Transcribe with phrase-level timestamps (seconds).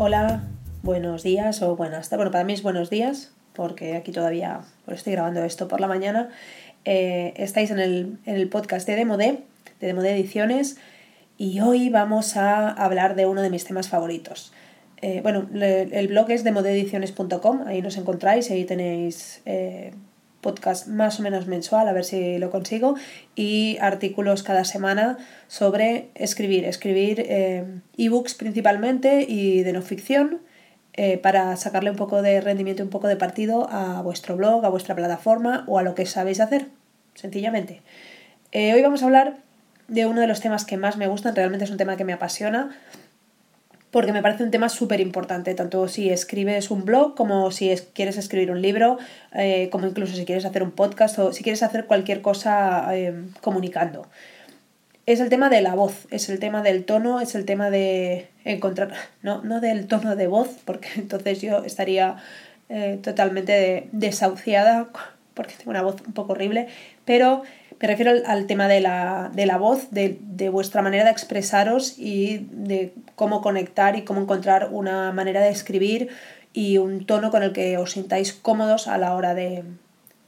[0.00, 0.44] Hola,
[0.84, 2.08] buenos días o buenas.
[2.10, 6.28] Bueno, para mí es buenos días, porque aquí todavía estoy grabando esto por la mañana.
[6.84, 9.40] Eh, estáis en el, podcast de Demode,
[9.80, 10.76] de Demode Ediciones,
[11.36, 14.52] y hoy vamos a hablar de uno de mis temas favoritos.
[15.02, 19.94] Eh, bueno, el blog es demodeediciones.com, ahí nos encontráis ahí tenéis eh,
[20.40, 22.94] podcast más o menos mensual, a ver si lo consigo,
[23.34, 27.64] y artículos cada semana sobre escribir, escribir eh,
[27.96, 30.40] ebooks principalmente y de no ficción
[30.94, 34.68] eh, para sacarle un poco de rendimiento, un poco de partido a vuestro blog, a
[34.68, 36.66] vuestra plataforma o a lo que sabéis hacer,
[37.14, 37.82] sencillamente.
[38.50, 39.36] Eh, hoy vamos a hablar
[39.86, 42.12] de uno de los temas que más me gustan, realmente es un tema que me
[42.12, 42.76] apasiona,
[43.90, 48.18] porque me parece un tema súper importante, tanto si escribes un blog como si quieres
[48.18, 48.98] escribir un libro,
[49.34, 53.14] eh, como incluso si quieres hacer un podcast o si quieres hacer cualquier cosa eh,
[53.40, 54.06] comunicando.
[55.06, 58.28] Es el tema de la voz, es el tema del tono, es el tema de
[58.44, 62.16] encontrar, no, no del tono de voz, porque entonces yo estaría
[62.68, 64.88] eh, totalmente desahuciada,
[65.32, 66.68] porque tengo una voz un poco horrible,
[67.06, 67.42] pero
[67.80, 73.40] me refiero al, tema de la, voz, de, vuestra manera de expresaros y de cómo
[73.40, 76.08] conectar y cómo encontrar una manera de escribir
[76.52, 79.62] y un tono con el que os sintáis cómodos a la hora de,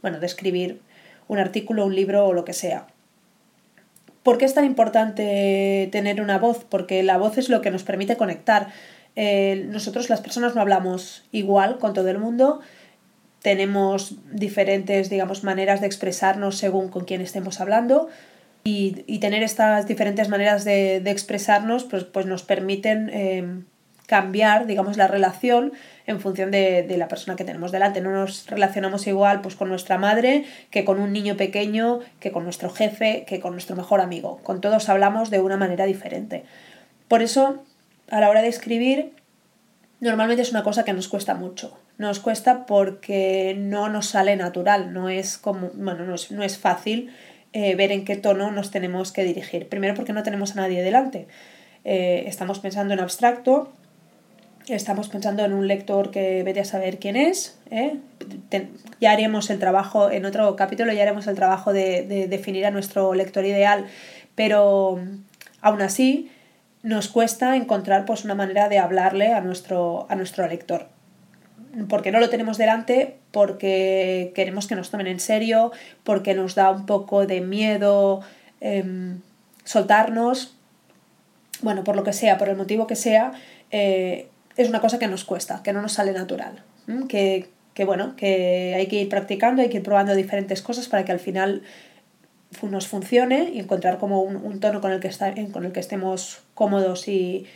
[0.01, 0.81] bueno, de escribir
[1.27, 2.87] un artículo, un libro o lo que sea.
[4.23, 6.65] ¿Por qué es tan importante tener una voz?
[6.69, 8.69] Porque la voz es lo que nos permite conectar.
[9.17, 12.61] Eh, nosotros las personas no hablamos igual con todo el mundo,
[13.43, 18.09] tenemos diferentes, digamos, maneras de expresarnos según con quién estemos hablando
[18.65, 23.65] y, y tener estas diferentes maneras de, de expresarnos pues, pues nos permiten em,
[24.07, 25.73] cambiar, digamos, la relación
[26.07, 28.01] en función de, de, la persona que tenemos delante.
[28.01, 32.45] No nos relacionamos igual pues, con nuestra madre que con un niño pequeño, que con
[32.45, 34.41] nuestro jefe, que con nuestro mejor amigo.
[34.43, 36.45] Con todos hablamos de una manera diferente.
[37.09, 37.63] Por eso,
[38.11, 39.13] a la hora de escribir,
[40.01, 41.79] normalmente es una cosa que nos cuesta mucho.
[41.99, 46.59] Nos cuesta porque no nos sale natural, no es como, bueno, no es, no es
[46.59, 47.11] fácil
[47.53, 49.69] eh, ver en qué tono nos tenemos que dirigir.
[49.69, 51.29] Primero porque no tenemos a nadie delante.
[51.85, 53.73] Eh, estamos pensando en abstracto,
[54.69, 57.59] estamos pensando en un lector que vete a saber quién es.
[57.71, 57.97] ¿eh?
[59.01, 62.71] ya haremos el trabajo, en otro capítulo ya haremos el trabajo de, de definir a
[62.71, 63.87] nuestro lector ideal,
[64.35, 64.99] pero
[65.61, 66.31] aún así
[66.83, 70.89] nos cuesta encontrar pues, una manera de hablarle a nuestro, a nuestro lector.
[71.89, 75.71] Porque no lo tenemos delante, porque queremos que nos tomen en serio,
[76.03, 78.23] porque nos da un poco de miedo
[78.61, 79.21] em,
[79.65, 80.57] soltarnos.
[81.63, 83.33] Bueno, por lo que sea, por el motivo que sea,
[83.71, 86.63] eh, es una cosa que nos cuesta, que no nos sale natural.
[87.09, 91.05] Que, que bueno, que hay que ir practicando, hay que ir probando diferentes cosas para
[91.05, 91.63] que al final
[92.63, 96.41] nos funcione y encontrar como un, tono con el, que está, con el que estemos
[96.55, 97.47] cómodos y,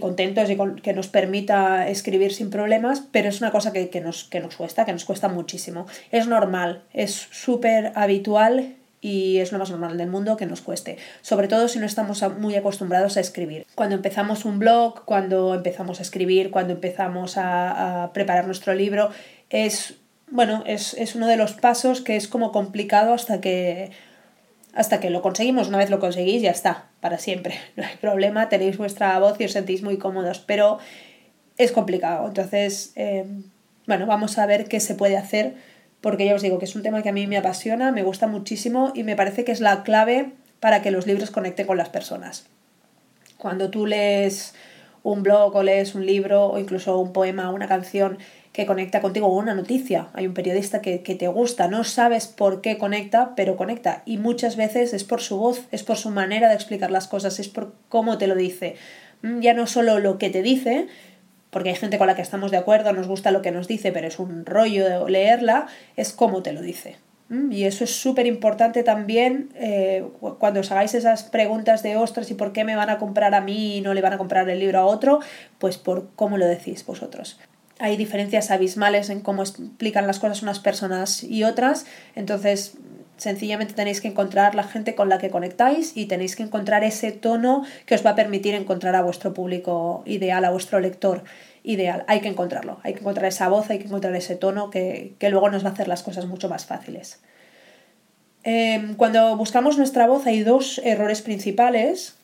[0.00, 4.40] contentos y que nos permita escribir sin problemas, pero es una cosa que, nos, que
[4.40, 5.86] nos cuesta, que nos cuesta muchísimo.
[6.10, 10.98] Es normal, es súper habitual y es lo más normal del mundo que nos cueste,
[11.22, 13.66] sobre todo si no estamos muy acostumbrados a escribir.
[13.74, 19.10] Cuando empezamos un blog, cuando empezamos a escribir, cuando empezamos a, a preparar nuestro libro,
[19.48, 19.94] es,
[20.30, 23.90] bueno, es, es uno de los pasos que es como complicado hasta que
[24.74, 25.68] hasta que lo conseguimos.
[25.68, 27.54] Una vez lo conseguís, ya está, para siempre.
[27.76, 30.78] No hay problema, tenéis vuestra voz y os sentís muy cómodos, pero
[31.56, 32.26] es complicado.
[32.26, 33.24] Entonces, eh,
[33.86, 35.54] bueno, vamos a ver qué se puede hacer,
[36.00, 38.26] porque ya os digo que es un tema que a mí me apasiona, me gusta
[38.26, 41.88] muchísimo y me parece que es la clave para que los libros conecten con las
[41.88, 42.46] personas.
[43.36, 44.54] Cuando tú lees
[45.02, 48.18] un blog o lees un libro o incluso un poema, una canción,
[48.52, 50.08] que conecta contigo una noticia.
[50.12, 54.02] Hay un periodista que, te gusta, no sabes por qué conecta, pero conecta.
[54.06, 57.38] Y muchas veces es por su voz, es por su manera de explicar las cosas,
[57.38, 58.76] es por cómo te lo dice.
[59.22, 60.88] Mm, ya no solo lo que te dice,
[61.50, 63.92] porque hay gente con la que estamos de acuerdo, nos gusta lo que nos dice,
[63.92, 65.66] pero es un rollo leerla,
[65.96, 66.96] es cómo te lo dice.
[67.28, 70.04] Mm, y eso es súper importante también eh,
[70.40, 73.40] cuando os hagáis esas preguntas de ostras, ¿y por qué me van a comprar a
[73.40, 75.20] mí y no le van a comprar el libro a otro?
[75.58, 77.38] Pues por cómo lo decís vosotros
[77.80, 82.74] hay diferencias abismales en cómo explican las cosas unas personas y otras, entonces
[83.16, 87.12] sencillamente tenéis que encontrar la gente con la que conectáis y tenéis que encontrar ese
[87.12, 91.24] tono que os va a permitir encontrar a vuestro público ideal, a vuestro lector
[91.62, 92.04] ideal.
[92.06, 95.50] Hay que encontrarlo, hay que encontrar esa voz, hay que encontrar ese tono que, luego
[95.50, 97.20] nos va a hacer las cosas mucho más fáciles.
[98.42, 102.16] Em, cuando buscamos nuestra voz hay dos errores principales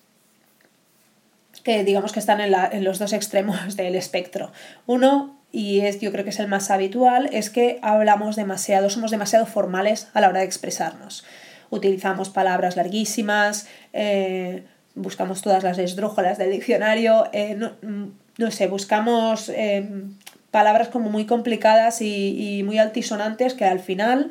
[1.62, 4.50] que digamos que están en, en los dos extremos del espectro.
[4.86, 9.10] Uno y es, yo creo que es el más habitual, es que hablamos demasiado, somos
[9.10, 11.24] demasiado formales a la hora de expresarnos.
[11.70, 14.64] Utilizamos palabras larguísimas, eh,
[14.94, 18.04] buscamos todas las esdrújolas del diccionario, eh, mm,
[18.38, 20.14] no sé, buscamos em,
[20.50, 24.30] palabras como muy complicadas y, muy altisonantes que al final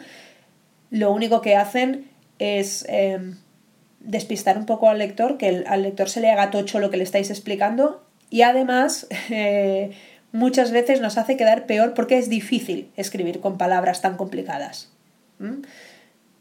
[0.91, 2.09] lo único que hacen
[2.39, 2.85] es
[4.05, 7.03] despistar un poco al lector, que al lector se le haga tocho lo que le
[7.03, 9.91] estáis explicando y además eh,
[10.35, 14.89] muchas veces nos hace quedar peor porque es difícil escribir con palabras tan complicadas.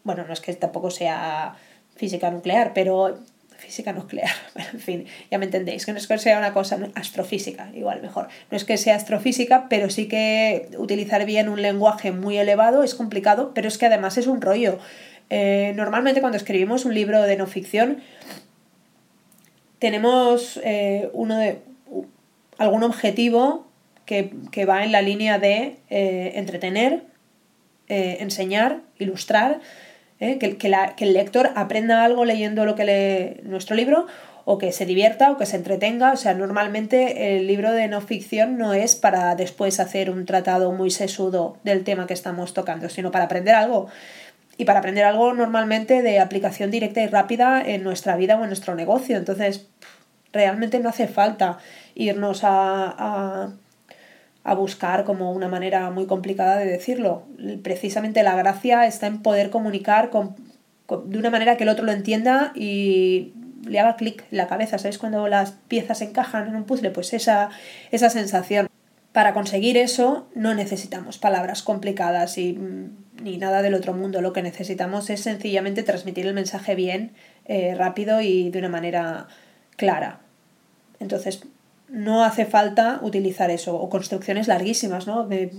[0.03, 1.55] Bueno, no es que tampoco sea
[1.95, 3.21] física nuclear, pero
[3.57, 4.31] física nuclear,
[4.73, 8.29] en fin, ya me entendéis, que no es que sea una cosa astrofísica, igual mejor,
[8.51, 12.95] no es que sea astrofísica, pero sí que utilizar bien un lenguaje muy elevado es
[12.95, 14.79] complicado, pero es que además es un rollo.
[15.31, 18.03] Eh, normalmente cuando escribimos un libro de no ficción,
[19.79, 21.61] tenemos eh, uno de,
[22.59, 23.67] algún objetivo
[24.05, 27.05] que, va en la línea de eh, entretener,
[27.89, 29.61] enseñar, ilustrar,
[30.21, 30.39] ¿eh?
[30.39, 34.07] que, el lector aprenda algo leyendo lo que lee nuestro libro
[34.45, 36.13] o que se divierta o que se entretenga.
[36.13, 40.73] O sea, normalmente el libro de no ficción no es para después hacer un tratado
[40.73, 43.89] muy sesudo del tema que estamos tocando, sino para aprender algo.
[44.57, 48.49] Y para aprender algo normalmente de aplicación directa y rápida en nuestra vida o en
[48.49, 49.17] nuestro negocio.
[49.17, 49.67] Entonces,
[50.33, 51.59] realmente no hace falta
[51.97, 53.51] irnos a
[54.53, 57.23] buscar como una manera muy complicada de decirlo.
[57.63, 60.37] Precisamente la gracia está en poder comunicar con,
[61.07, 63.33] de una manera que el otro lo entienda y
[63.65, 64.77] le haga clic en la cabeza.
[64.77, 64.99] ¿Sabes?
[64.99, 67.49] Cuando las piezas encajan en un puzzle, pues esa,
[67.91, 68.69] esa sensación.
[69.13, 74.21] Para conseguir eso no necesitamos palabras complicadas y, mm, ni nada del otro mundo.
[74.21, 77.13] Lo que necesitamos es sencillamente transmitir el mensaje bien,
[77.47, 79.29] eh, rápido y de una manera
[79.77, 80.21] clara.
[81.01, 81.45] Entonces,
[81.95, 85.27] no hace falta utilizar eso, o construcciones larguísimas, ¿no?
[85.27, 85.53] De,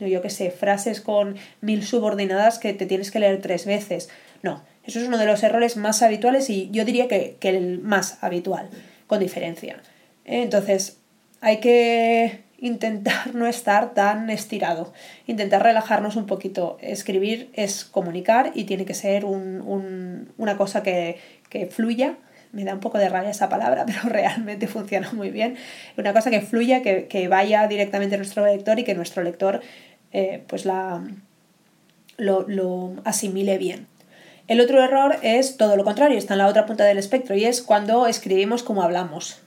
[0.00, 4.08] yo qué sé, frases con mil subordinadas que te tienes que leer tres veces.
[4.42, 8.18] No, eso es uno de los errores más habituales y yo diría que, el más
[8.20, 8.68] habitual,
[9.06, 9.80] con diferencia.
[10.24, 10.98] Entonces,
[11.40, 14.92] hay que intentar no estar tan estirado,
[15.28, 16.78] intentar relajarnos un poquito.
[16.80, 22.16] Escribir es comunicar y tiene que ser una cosa que, que fluya
[22.52, 25.56] me da un poco de rabia esa palabra, pero realmente funciona muy bien.
[25.96, 29.60] Una cosa que fluya, que, vaya directamente a nuestro lector y que nuestro lector
[30.12, 31.04] eh, pues la,
[32.16, 33.86] lo, asimile bien.
[34.48, 37.44] El otro error es todo lo contrario, está en la otra punta del espectro y
[37.44, 39.42] es cuando escribimos como hablamos.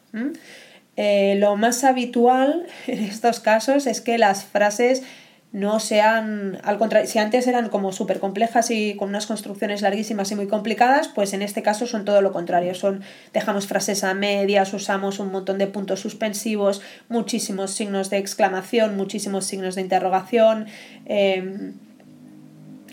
[0.97, 5.03] Eh, lo más habitual en estos casos es que las frases
[5.51, 10.31] no sean, al contrario, si antes eran como súper complejas y con unas construcciones larguísimas
[10.31, 13.01] y muy complicadas, pues en este caso son todo lo contrario, son,
[13.33, 19.45] dejamos frases a medias, usamos un montón de puntos suspensivos, muchísimos signos de exclamación, muchísimos
[19.45, 20.67] signos de interrogación,
[21.05, 21.73] em,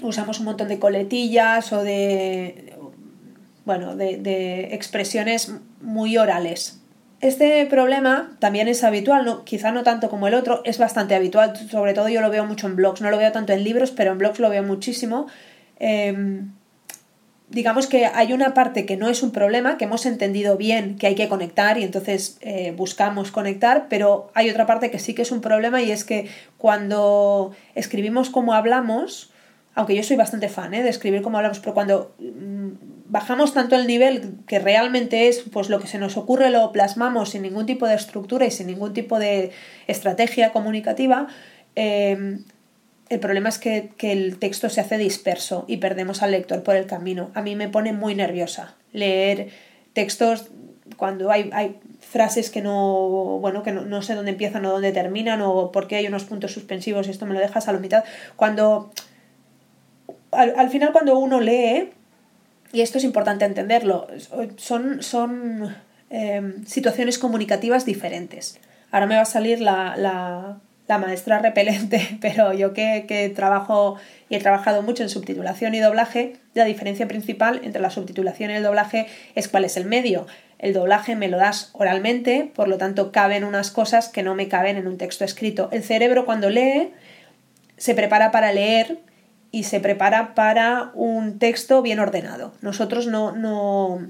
[0.03, 2.75] usamos un montón de coletillas o de,
[3.67, 6.81] bueno, de, de expresiones muy orales,
[7.29, 11.57] este problema también es habitual, no, quizá no tanto como el otro, es bastante habitual,
[11.71, 14.13] sobre todo yo lo veo mucho en blogs, no lo veo tanto en libros, pero
[14.13, 15.27] en blogs lo veo muchísimo.
[15.79, 16.51] Em,
[17.49, 21.07] digamos que hay una parte que no es un problema, que hemos entendido bien que
[21.07, 25.23] hay que conectar y entonces eh, buscamos conectar, pero hay otra parte que sí que
[25.23, 29.31] es un problema y es que cuando escribimos como hablamos,
[29.75, 30.83] aunque yo soy bastante fan ¿eh?
[30.83, 35.69] de escribir como hablamos, pero cuando mm, bajamos tanto el nivel que realmente es pues
[35.69, 38.93] lo que se nos ocurre lo plasmamos sin ningún tipo de estructura y sin ningún
[38.93, 39.53] tipo de
[39.87, 41.29] estrategia comunicativa,
[41.75, 42.45] em,
[43.09, 46.87] el problema es que, el texto se hace disperso y perdemos al lector por el
[46.87, 47.31] camino.
[47.35, 49.49] A mí me pone muy nerviosa leer
[49.93, 50.51] textos
[50.97, 55.41] cuando hay, hay frases que no, bueno, que no, sé dónde empiezan o dónde terminan
[55.43, 58.05] o por qué hay unos puntos suspensivos y esto me lo dejas a la mitad.
[58.37, 58.91] Cuando
[60.33, 61.91] al, final cuando uno lee,
[62.73, 64.07] y esto es importante entenderlo,
[64.57, 65.75] son, son
[66.11, 68.59] em, situaciones comunicativas diferentes.
[68.91, 70.59] Ahora me va a salir la, la,
[70.89, 73.97] la maestra repelente, pero yo que, que, trabajo
[74.29, 78.55] y he trabajado mucho en subtitulación y doblaje, la diferencia principal entre la subtitulación y
[78.55, 80.27] el doblaje es cuál es el medio.
[80.59, 84.49] El doblaje me lo das oralmente, por lo tanto caben unas cosas que no me
[84.49, 85.69] caben en un texto escrito.
[85.71, 86.91] El cerebro cuando lee
[87.77, 88.99] se prepara para leer
[89.57, 92.53] y se prepara para un texto bien ordenado.
[92.61, 94.07] Nosotros no, no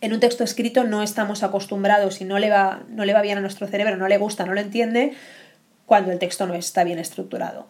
[0.00, 3.38] en un texto escrito no estamos acostumbrados y no le, va, no le va bien
[3.38, 5.14] a nuestro cerebro, no le gusta, no lo entiende,
[5.84, 7.66] cuando el texto no está bien estructurado.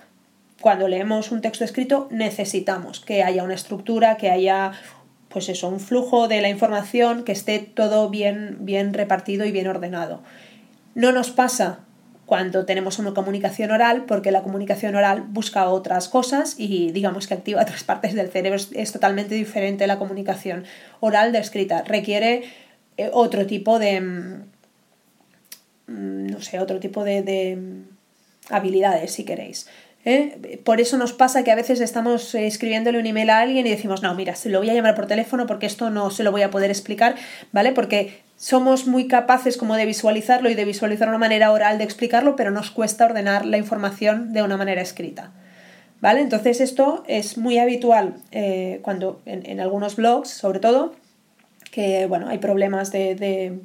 [0.61, 4.73] Cuando leemos un texto escrito necesitamos que haya una estructura, que haya
[5.31, 9.67] pues eso, un flujo de la información, que esté todo bien, bien repartido y bien
[9.67, 10.21] ordenado.
[10.95, 11.79] No nos pasa
[12.33, 17.35] cuando tenemos una comunicación oral, porque la comunicación oral busca otras cosas y digamos que
[17.35, 18.59] activa otras partes del cerebro.
[18.73, 20.65] Es, totalmente diferente la comunicación
[21.01, 21.83] oral de escrita.
[21.83, 22.45] Requiere
[22.97, 24.45] eh, otro tipo de, mm,
[25.89, 27.83] mm, no sé, otro tipo de,
[28.49, 29.69] habilidades, si queréis.
[30.07, 30.59] ¿eh?
[30.65, 34.01] Por eso nos pasa que a veces estamos escribiéndole un email a alguien y decimos,
[34.01, 36.41] no, mira, se lo voy a llamar por teléfono porque esto no se lo voy
[36.41, 37.15] a poder explicar,
[37.53, 37.73] ¿vale?
[37.73, 42.35] Porque somos muy capaces como de visualizarlo y de visualizar una manera oral de explicarlo,
[42.35, 45.31] pero nos cuesta ordenar la información de una manera escrita.
[46.01, 46.23] ¿Vale?
[46.23, 50.93] Entonces esto es muy habitual eh, cuando en, algunos blogs, sobre todo,
[51.71, 53.61] que bueno, hay problemas de,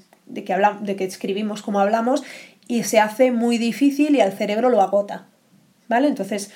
[0.45, 2.21] que hablamos, de que escribimos como hablamos
[2.67, 5.25] y se hace muy difícil y al cerebro lo agota.
[5.87, 6.07] ¿Vale?
[6.07, 6.51] Entonces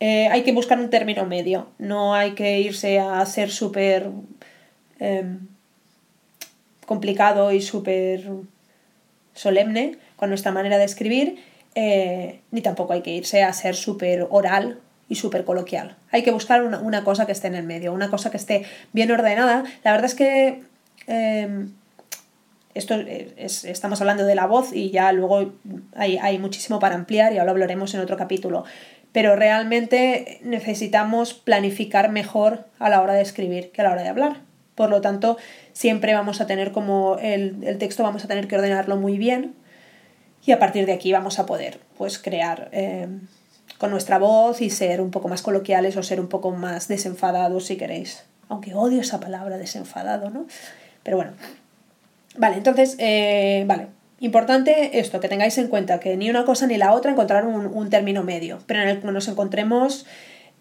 [0.00, 4.10] eh, hay que buscar un término medio, no hay que irse a ser súper
[4.98, 5.55] em,
[6.86, 8.24] complicado y súper
[9.34, 11.42] solemne con nuestra manera de escribir,
[11.74, 15.96] eh, ni tampoco hay que irse a ser súper oral y súper coloquial.
[16.10, 19.10] Hay que buscar una, cosa que esté en el medio, una cosa que esté bien
[19.10, 19.64] ordenada.
[19.84, 20.62] La verdad es que
[21.06, 21.72] em,
[22.74, 25.52] esto estamos hablando de la voz y ya luego
[25.94, 28.64] hay, hay muchísimo para ampliar y ahora hablaremos en otro capítulo.
[29.12, 34.08] Pero realmente necesitamos planificar mejor a la hora de escribir que a la hora de
[34.08, 34.45] hablar.
[34.76, 35.38] Por lo tanto,
[35.72, 39.54] siempre vamos a tener como el, texto, vamos a tener que ordenarlo muy bien
[40.44, 43.22] y a partir de aquí vamos a poder pues crear em,
[43.78, 47.64] con nuestra voz y ser un poco más coloquiales o ser un poco más desenfadados
[47.66, 48.24] si queréis.
[48.48, 50.46] Aunque odio esa palabra desenfadado, ¿no?
[51.02, 51.32] Pero bueno.
[52.36, 53.88] Vale, entonces, eh, vale.
[54.20, 57.90] Importante esto, que tengáis en cuenta que ni una cosa ni la otra encontrar un,
[57.90, 60.06] término medio, pero en el que nos encontremos,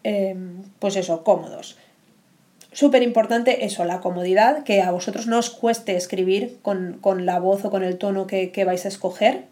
[0.04, 1.78] em, pues eso, cómodos.
[2.76, 7.64] Súper importante eso, la comodidad, que a vosotros no os cueste escribir con, la voz
[7.64, 9.46] o con el tono que, que vais a escoger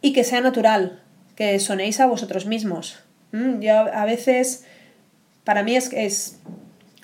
[0.00, 1.00] y que sea natural,
[1.36, 2.98] que sonéis a vosotros mismos.
[3.30, 4.64] Mm, yo a veces,
[5.44, 6.40] para mí es, es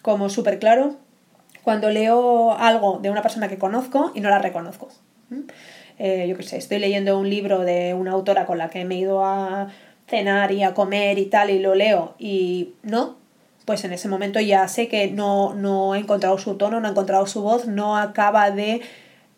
[0.03, 0.97] como súper claro
[1.63, 4.89] cuando leo algo de una persona que conozco y no la reconozco.
[5.31, 5.43] Mm,
[6.01, 8.97] eh, yo qué sé, estoy leyendo un libro de una autora con la que me
[8.97, 9.69] he ido a
[10.09, 13.17] cenar y a comer y tal y lo leo y no,
[13.69, 16.91] pues en ese momento ya sé que no, no he encontrado su tono, no ha
[16.91, 18.81] encontrado su voz, no acaba de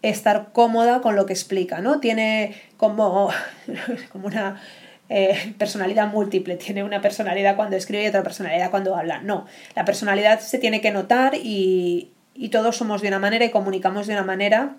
[0.02, 1.98] estar cómoda con lo que explica, ¿no?
[1.98, 3.30] Tiene como,
[4.12, 4.62] como una
[5.08, 9.20] eh, personalidad múltiple, tiene una personalidad cuando escribe y otra personalidad cuando habla.
[9.20, 12.12] No, la personalidad se tiene que notar y,
[12.52, 14.76] todos somos de una manera y comunicamos de una manera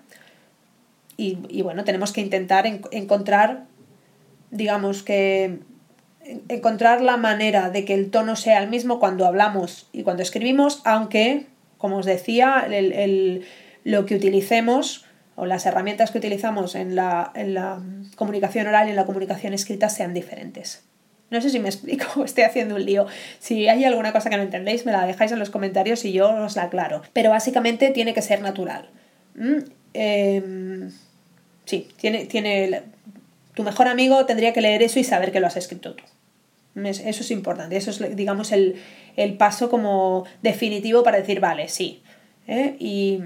[1.18, 3.64] y, bueno, tenemos que intentar encontrar,
[4.50, 5.58] digamos que
[6.48, 10.80] encontrar la manera de que el tono sea el mismo cuando hablamos y cuando escribimos,
[10.84, 11.46] aunque,
[11.78, 12.66] como os decía,
[13.84, 17.32] lo que utilicemos o las herramientas que utilizamos en la,
[18.16, 20.84] comunicación oral y en la comunicación escrita sean diferentes.
[21.30, 23.06] No sé si me explico, estoy haciendo un lío.
[23.38, 26.30] Si hay alguna cosa que no entendéis, me la dejáis en los comentarios y yo
[26.30, 27.02] os la aclaro.
[27.12, 28.90] Pero básicamente tiene que ser natural.
[29.34, 29.58] ¿Mm?
[29.94, 30.92] Em,
[31.64, 32.82] sí, tiene, tiene.
[33.54, 36.04] Tu mejor amigo tendría que leer eso y saber que lo has escrito tú.
[36.74, 37.76] Eso es importante.
[37.76, 38.76] Eso es, digamos, el,
[39.38, 42.02] paso como definitivo para decir, vale, sí.
[42.46, 42.76] ¿eh?
[42.78, 43.20] Y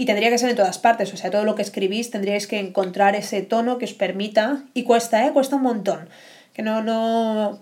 [0.00, 2.60] y tendría que ser en todas partes, o sea, todo lo que escribís tendríais que
[2.60, 5.32] encontrar ese tono que os permita, y cuesta, ¿eh?
[5.32, 6.08] Cuesta un montón,
[6.54, 7.58] que no, no,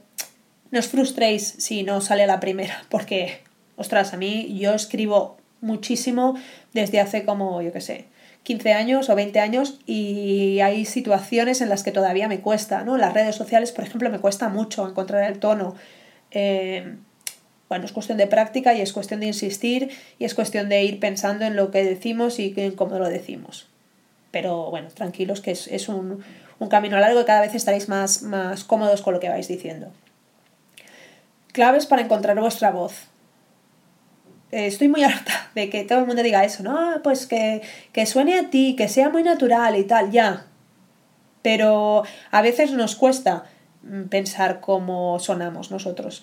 [0.70, 3.40] no os frustréis si no sale la primera, porque,
[3.76, 6.36] ostras, a mí yo escribo muchísimo
[6.74, 8.04] desde hace como, yo qué sé,
[8.46, 12.96] 15 años o 20 años y hay situaciones en las que todavía me cuesta, ¿no?
[12.96, 15.74] Las redes sociales, por ejemplo, me cuesta mucho encontrar el tono.
[16.30, 16.94] Eh,
[17.68, 21.00] bueno, es cuestión de práctica y es cuestión de insistir y es cuestión de ir
[21.00, 23.66] pensando en lo que decimos y en cómo lo decimos.
[24.30, 26.22] Pero bueno, tranquilos que es, un,
[26.70, 29.90] camino largo y cada vez estaréis más, más cómodos con lo que vais diciendo.
[31.50, 33.08] Claves para encontrar vuestra voz.
[34.50, 36.78] Estoy muy harta de que todo el mundo diga eso, ¿no?
[36.78, 37.62] Ah, pues que,
[37.92, 40.46] que suene a ti, que sea muy natural y tal, ya.
[41.42, 43.44] Pero a veces nos cuesta
[43.82, 46.22] mm, pensar cómo sonamos nosotros.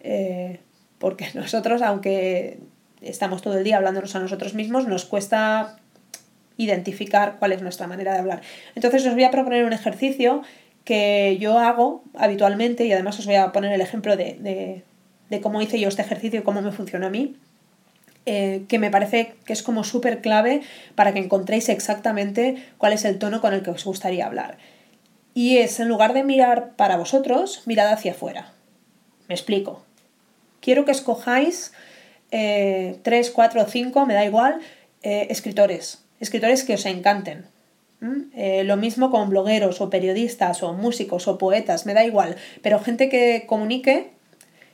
[0.00, 0.60] Eh,
[0.98, 2.58] porque nosotros, aunque
[3.00, 5.78] estamos todo el día hablándonos a nosotros mismos, nos cuesta
[6.56, 8.42] identificar cuál es nuestra manera de hablar.
[8.74, 10.42] Entonces os voy a proponer un ejercicio
[10.84, 14.82] que yo hago habitualmente y además os voy a poner el ejemplo de,
[15.42, 17.36] cómo hice yo este ejercicio y cómo me funciona a mí,
[18.28, 20.62] eh, que me parece que es como súper clave
[20.94, 24.58] para que encontréis exactamente cuál es el tono con el que os gustaría hablar.
[25.34, 28.52] Y es, en lugar de mirar para vosotros, mirad hacia afuera.
[29.28, 29.82] Me explico
[30.60, 31.72] quiero que escojáis
[32.30, 34.60] eh, tres, cuatro o cinco, me da igual,
[35.02, 37.46] eh, escritores, escritores que os encanten.
[38.36, 42.78] Eh, lo mismo con blogueros o periodistas o músicos o poetas, me da igual, pero
[42.78, 44.10] gente que comunique,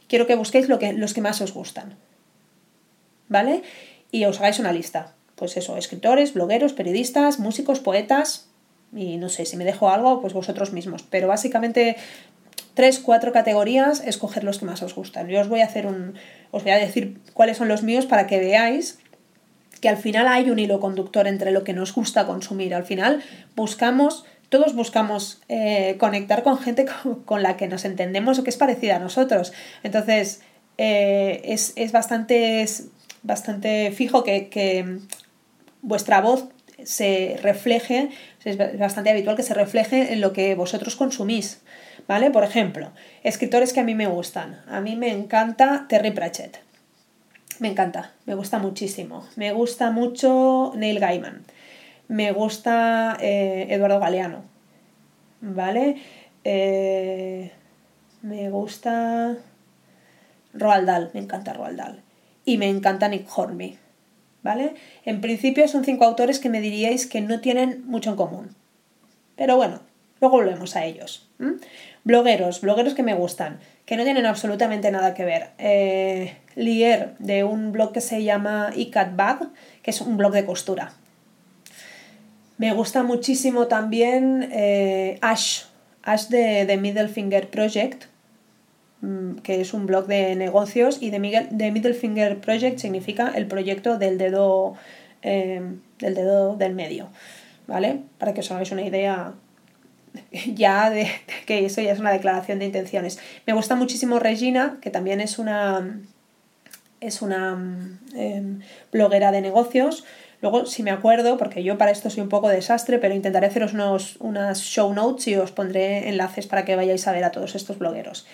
[0.08, 1.96] quiero que busquéis lo que, los que más os gustan.
[3.28, 3.62] ¿Vale?
[4.10, 5.14] Y os hagáis una lista.
[5.34, 8.48] Pues eso, escritores, blogueros, periodistas, músicos, poetas,
[8.96, 11.02] Y no sé, si me dejo algo, pues vosotros mismos.
[11.02, 11.96] Pero básicamente
[12.74, 15.28] tres, cuatro categorías, escoger los que más os gustan.
[15.28, 16.14] Yo os voy a hacer un.
[16.50, 18.98] os voy a decir cuáles son los míos para que veáis
[19.84, 22.74] que al final hay un hilo conductor entre lo que nos gusta consumir.
[22.74, 23.22] Al final
[23.54, 26.86] buscamos, todos buscamos eh, conectar con gente
[27.26, 29.52] con, la que nos entendemos o que es parecida a nosotros.
[29.82, 30.40] Entonces,
[30.78, 32.88] eh, es, bastante, es
[33.24, 35.00] bastante fijo que, que
[35.82, 36.46] vuestra voz
[36.84, 38.10] se refleje,
[38.44, 41.60] es bastante habitual que se refleje en lo que vosotros consumís.
[42.06, 42.30] ¿Vale?
[42.30, 42.90] Por ejemplo,
[43.22, 44.60] escritores que a mí me gustan.
[44.68, 46.58] A mí me encanta Terry Pratchett.
[47.60, 49.26] Me encanta, me gusta muchísimo.
[49.36, 51.44] Me gusta mucho Neil Gaiman.
[52.08, 54.42] Me gusta eh, Eduardo Galeano.
[55.40, 55.96] ¿Vale?
[56.44, 57.50] Eh,
[58.20, 59.36] me gusta
[60.52, 62.03] Roald Dahl, me encanta Roald Dahl.
[62.44, 63.78] Y me encanta Nick Hornby.
[64.42, 64.74] ¿Vale?
[65.06, 68.54] En principio son cinco autores que me diríais que no tienen mucho en común.
[69.36, 69.80] Pero bueno,
[70.20, 71.28] luego volvemos a ellos.
[72.04, 75.50] Blogueros, blogueros que me gustan, que no tienen absolutamente nada que ver.
[75.58, 79.48] Eh, Lier, de un blog que se llama iCat Bag,
[79.82, 80.92] que es un blog de costura.
[82.56, 85.62] Me gusta muchísimo también eh, Ash,
[86.02, 88.04] Ash de, The Middle Finger Project,
[89.42, 94.18] que es un blog de negocios, y de, Middle Finger Project significa el proyecto del
[94.18, 94.74] dedo,
[95.22, 95.62] eh,
[95.98, 97.08] del dedo del medio.
[97.66, 98.00] ¿Vale?
[98.18, 99.32] Para que os hagáis una idea
[100.54, 101.08] ya de,
[101.46, 103.18] que eso ya es una declaración de intenciones.
[103.46, 106.00] Me gusta muchísimo Regina, que también es una,
[107.00, 107.58] es una
[108.14, 108.60] em,
[108.92, 110.04] bloguera de negocios.
[110.40, 113.72] Luego, si me acuerdo, porque yo para esto soy un poco desastre, pero intentaré haceros
[113.72, 117.54] unos, unas show notes y os pondré enlaces para que vayáis a ver a todos
[117.54, 118.26] estos blogueros.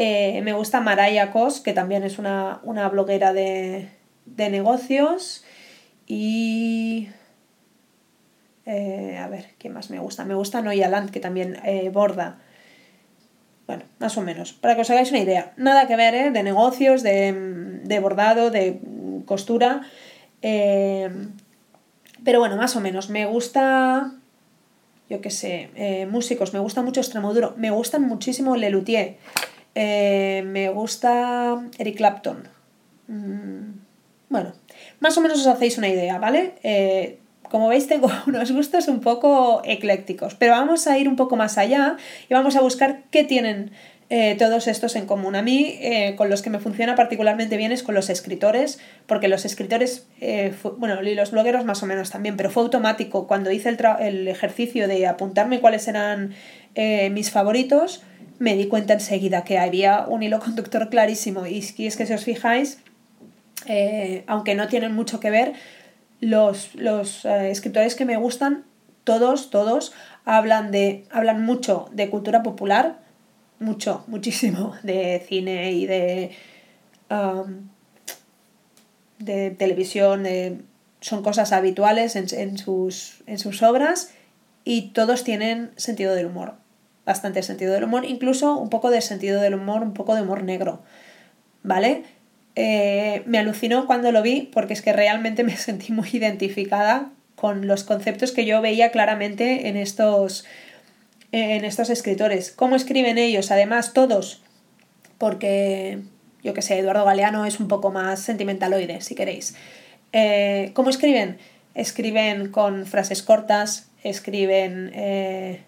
[0.00, 3.88] Eh, me gusta Maraya Kos, que también es una, una bloguera de,
[4.26, 5.44] de negocios.
[6.06, 7.08] Y
[8.64, 10.24] eh, a ver, ¿qué más me gusta?
[10.24, 12.38] Me gusta Noia Land, que también eh, borda.
[13.66, 14.52] Bueno, más o menos.
[14.52, 15.52] Para que os hagáis una idea.
[15.56, 16.32] Nada que ver.
[16.32, 18.78] De negocios, de, bordado, de
[19.26, 19.82] costura.
[20.40, 21.10] Pero
[22.38, 23.10] bueno, más o menos.
[23.10, 24.12] Me gusta.
[25.10, 26.06] Yo qué sé.
[26.08, 26.52] músicos.
[26.54, 27.54] Me gusta mucho Extremoduro.
[27.56, 29.16] Me gusta muchísimo Lelutier.
[29.82, 32.48] Me gusta Eric Clapton.
[33.06, 33.72] Mm,
[34.28, 34.52] bueno,
[35.00, 37.18] más o menos os hacéis una idea, ¿vale?
[37.50, 41.58] como veis, tengo unos gustos un poco eclécticos, pero vamos a ir un poco más
[41.58, 41.96] allá
[42.28, 43.72] y vamos a buscar qué tienen
[44.10, 45.36] eh, todos estos en común.
[45.36, 49.28] A mí, eh, con los que me funciona particularmente bien es con los escritores, porque
[49.28, 53.26] los escritores, eh, bueno, y los blogueros más o menos también, pero fue automático.
[53.26, 56.34] Cuando hice el, el ejercicio de apuntarme cuáles eran
[57.10, 58.04] mis favoritos,
[58.38, 61.46] me di cuenta enseguida que había un hilo conductor clarísimo.
[61.46, 62.78] Y es que si os fijáis,
[64.26, 65.54] aunque no tienen mucho que ver,
[66.20, 66.74] los,
[67.24, 68.64] eh, escritores que me gustan,
[69.04, 69.92] todos, todos,
[70.24, 72.98] hablan, de, hablan mucho de cultura popular,
[73.60, 76.30] mucho, muchísimo, de cine y de,
[79.18, 80.26] de televisión,
[81.00, 84.12] son cosas habituales en, sus, en sus obras
[84.64, 86.54] y todos tienen sentido del humor,
[87.08, 90.42] bastante sentido del humor, incluso un poco de sentido del humor, un poco de humor
[90.44, 90.82] negro,
[91.62, 92.02] ¿vale?
[92.54, 97.66] Eh, me alucinó cuando lo vi porque es que realmente me sentí muy identificada con
[97.66, 100.44] los conceptos que yo veía claramente en estos,
[101.32, 102.50] en estos escritores.
[102.50, 103.50] ¿Cómo escriben ellos?
[103.50, 104.42] Además, todos,
[105.16, 106.00] porque
[106.42, 109.56] yo que sé, Eduardo Galeano es un poco más sentimentaloide, si queréis.
[110.12, 111.38] Eh, ¿Cómo escriben?
[111.74, 115.62] Escriben con frases cortas, escriben eh,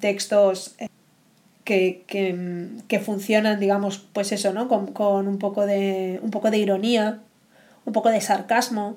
[0.00, 0.76] textos
[1.64, 4.68] que, funcionan, digamos, pues eso, ¿no?
[4.68, 7.20] Con, un, poco de, un poco de ironía,
[7.84, 8.96] un poco de sarcasmo.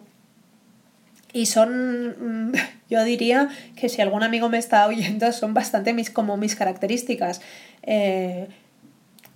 [1.34, 2.54] Y son,
[2.90, 7.42] yo diría que si algún amigo me está oyendo, son bastante mis, como mis características.
[7.84, 8.48] Eh,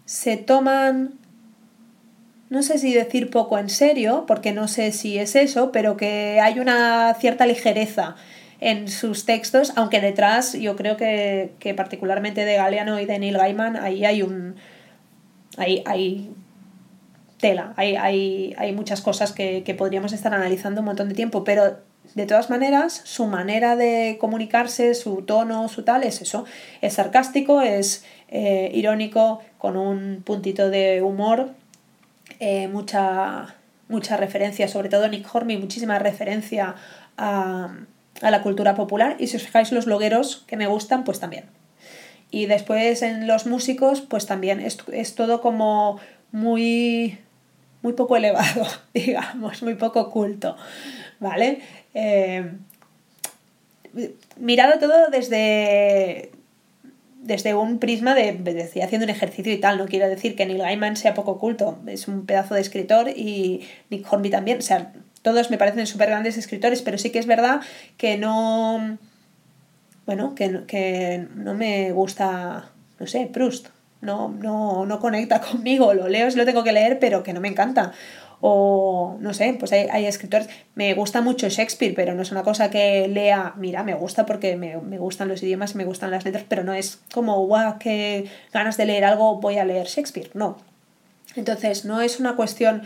[0.06, 1.14] se toman,
[2.50, 6.40] no sé si decir poco en serio, porque no sé si es eso, pero que
[6.42, 8.16] hay una cierta ligereza
[8.62, 13.78] en sus textos, aunque detrás yo creo que, particularmente de Galeano y de Neil Gaiman,
[13.78, 14.56] ahí hay un.
[15.58, 16.30] hay, hay
[17.40, 17.96] tela, hay,
[18.58, 21.78] hay, muchas cosas que, podríamos estar analizando un montón de tiempo, pero
[22.16, 26.46] de todas maneras, su manera de comunicarse, su tono, su tal, es eso.
[26.82, 31.52] Es sarcástico, es eh, irónico, con un puntito de humor,
[32.40, 33.56] eh, mucha,
[33.88, 36.76] mucha referencia, sobre todo Nick Hornby, muchísima referencia
[37.18, 37.70] a
[38.22, 41.46] a la cultura popular y si os fijáis los blogueros que me gustan, pues también.
[42.32, 46.00] Y después en los músicos, pues también es, es todo como
[46.32, 47.18] muy,
[47.82, 50.56] muy poco elevado, digamos, muy poco culto,
[51.20, 51.62] ¿vale?
[51.94, 52.52] Eh,
[54.38, 56.32] mirado todo desde
[57.22, 59.78] desde un prisma de, decir, haciendo un ejercicio y tal.
[59.78, 63.62] No quiero decir que Neil Gaiman sea poco oculto, es un pedazo de escritor y
[63.90, 64.60] Nick Hornby también.
[64.60, 67.62] O sea, todos me parecen súper grandes escritores, pero sí que es verdad
[67.98, 68.98] que no.
[70.06, 73.68] Bueno, que, que no me gusta, no sé, Proust.
[74.02, 77.50] No, no, no conecta conmigo, lo leo, lo tengo que leer, pero que no me
[77.50, 77.94] encanta
[78.42, 82.70] o no sé, pues hay, escritores, me gusta mucho Shakespeare, pero no es una cosa
[82.70, 86.64] que lea, mira, me gusta porque me, gustan los idiomas, me gustan las letras, pero
[86.64, 90.58] no es como, guau, qué ganas de leer algo, voy a leer Shakespeare, no.
[91.36, 92.84] Entonces, no es una cuestión,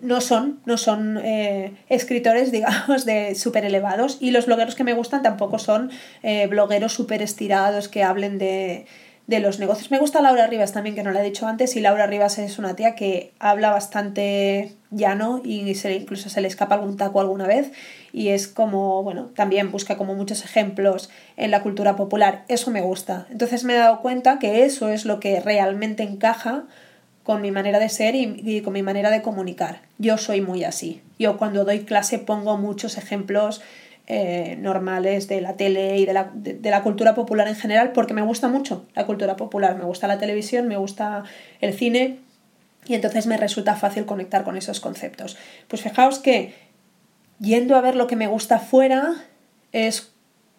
[0.00, 4.94] no son, no son eh, escritores, digamos, de súper elevados, y los blogueros que me
[4.94, 5.90] gustan tampoco son
[6.22, 8.86] eh, blogueros súper estirados que hablen de
[9.26, 9.90] de los negocios.
[9.90, 12.58] Me gusta Laura Rivas también, que no la he dicho antes, y Laura Rivas es
[12.58, 17.46] una tía que habla bastante llano y se, incluso se le escapa algún taco alguna
[17.46, 17.72] vez
[18.12, 22.44] y es como, bueno, también busca como muchos ejemplos en la cultura popular.
[22.48, 23.26] Eso me gusta.
[23.30, 26.64] Entonces me he dado cuenta que eso es lo que realmente encaja
[27.22, 29.82] con mi manera de ser y, con mi manera de comunicar.
[29.98, 31.02] Yo soy muy así.
[31.18, 33.62] Yo cuando doy clase pongo muchos ejemplos
[34.08, 38.14] eh, normales de la tele y de la, de, la, cultura popular en general, porque
[38.14, 41.22] me gusta mucho la cultura popular, me gusta la televisión, me gusta
[41.60, 42.18] el cine
[42.86, 45.36] y entonces me resulta fácil conectar con esos conceptos.
[45.68, 46.54] Pues fijaos que
[47.38, 49.14] yendo a ver lo que me gusta fuera
[49.70, 50.12] es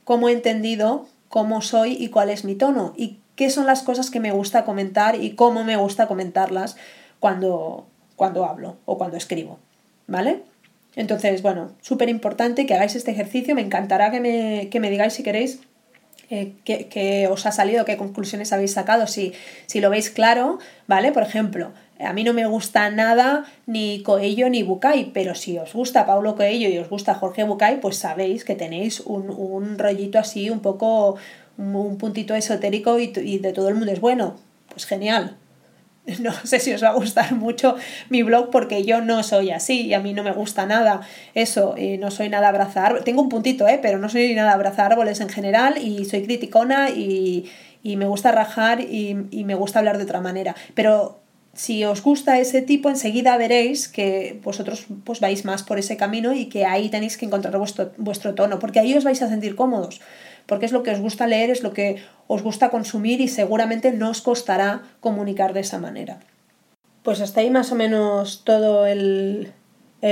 [0.06, 4.10] cómo he entendido cómo soy y cuál es mi tono y qué son las cosas
[4.10, 6.76] que me gusta comentar y cómo me gusta comentarlas
[7.20, 9.60] cuando, cuando hablo o cuando escribo.
[10.08, 10.42] ¿Vale?
[10.96, 13.56] Entonces, bueno, súper importante que hagáis este ejercicio.
[13.56, 15.60] Me encantará que me, que me digáis si queréis
[16.30, 19.34] eh, qué, os ha salido, qué conclusiones habéis sacado, si,
[19.66, 21.12] si lo veis claro, ¿vale?
[21.12, 25.74] Por ejemplo, a mí no me gusta nada ni Coello ni Bucay, pero si os
[25.74, 30.18] gusta Paulo Coello y os gusta Jorge Bucay, pues sabéis que tenéis un, un rollito
[30.18, 31.18] así, un poco,
[31.58, 34.36] un puntito esotérico y, y de todo el mundo es bueno.
[34.70, 35.38] Pues genial,
[36.20, 37.76] no sé si os va a gustar mucho
[38.10, 41.02] mi blog porque yo no soy así y a mí no me gusta nada
[41.34, 43.80] eso, y no soy nada abrazar Tengo un puntito, ¿eh?
[43.82, 47.50] pero no soy nada abrazar árboles en general y soy criticona y,
[47.84, 50.56] y me gusta rajar y, y, me gusta hablar de otra manera.
[50.74, 51.20] Pero
[51.54, 56.34] si os gusta ese tipo, enseguida veréis que vosotros pues, vais más por ese camino
[56.34, 59.56] y que ahí tenéis que encontrar vuestro, vuestro tono, porque ahí os vais a sentir
[59.56, 60.02] cómodos
[60.46, 63.92] porque es lo que os gusta leer, es lo que os gusta consumir y seguramente
[63.92, 66.20] no os costará comunicar de esa manera.
[67.04, 69.52] Pues hasta ahí más o menos todo el,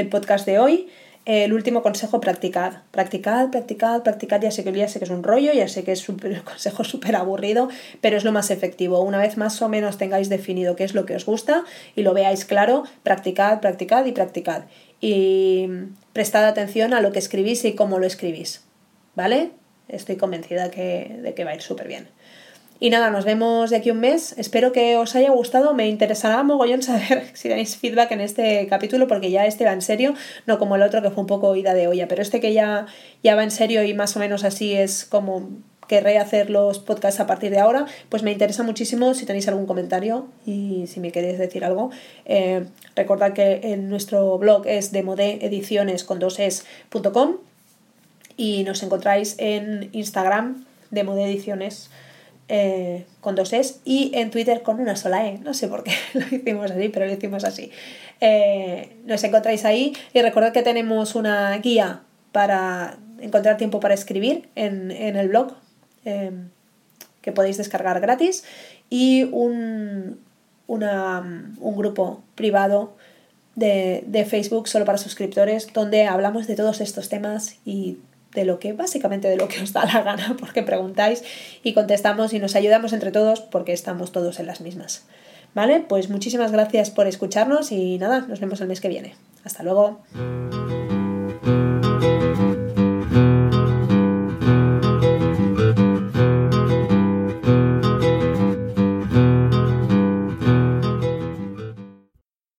[0.10, 0.90] podcast de hoy.
[1.24, 2.84] El último consejo, practicad.
[2.92, 4.42] Practicad, practicad, practicad.
[4.42, 6.84] Ya sé que, ya sé que es un rollo, ya sé que es un consejo
[6.84, 7.70] súper aburrido,
[8.02, 9.02] pero es lo más efectivo.
[9.02, 11.64] Una vez más o menos tengáis definido qué es lo que os gusta
[11.96, 14.64] y lo veáis claro, practicad, practicad y practicad.
[15.00, 15.68] Y
[16.12, 18.64] prestad atención a lo que escribís y cómo lo escribís.
[19.16, 19.52] ¿Vale?
[19.92, 22.08] Estoy convencida de que va a ir súper bien.
[22.84, 24.34] Y nada, nos vemos de aquí un mes.
[24.40, 25.76] Espero que os haya gustado.
[25.76, 29.84] Me interesará mogollón saber si tenéis feedback en este capítulo, porque ya este va en
[29.84, 30.16] serio,
[30.48, 32.88] no como el otro que fue un poco ida de olla, pero este que ya,
[33.22, 35.48] ya va en serio y más o menos así es como
[35.88, 39.68] querré hacer los podcasts a partir de ahora, pues me interesa muchísimo si tenéis algún
[39.68, 41.92] comentario y si me queréis decir algo.
[42.26, 46.18] Eh, recordad que en nuestro blog es demodeediciones con
[48.42, 51.92] y nos encontráis en Instagram de Mode Ediciones
[52.48, 55.38] eh, con dos es y en Twitter con una sola E.
[55.38, 57.72] No sé por qué lo hicimos así, pero lo hicimos así.
[58.20, 62.02] Eh, nos encontráis ahí y recordad que tenemos una guía
[62.32, 65.54] para encontrar tiempo para escribir en, el blog
[66.04, 66.50] em,
[67.22, 68.44] que podéis descargar gratis
[68.90, 70.20] y un,
[70.66, 72.96] un grupo privado
[73.54, 78.00] de, de Facebook solo para suscriptores donde hablamos de todos estos temas y
[78.34, 81.24] de lo que, básicamente de lo que os da la gana, porque preguntáis
[81.64, 85.06] y contestamos y nos ayudamos entre todos porque estamos todos en las mismas.
[85.54, 85.82] ¿Vale?
[85.82, 89.16] Pues muchísimas gracias por escucharnos y nada, nos vemos el mes que viene.
[89.44, 90.00] Hasta luego.